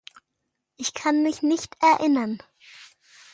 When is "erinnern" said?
1.79-2.41